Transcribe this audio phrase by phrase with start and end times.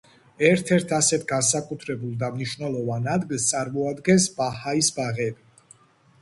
[0.47, 5.79] ერთ-ერთ ასეთ განსაკუთრებულ და მნიშვნელოვან ადგილს წარმოადგენს ბაჰაის ბაღები.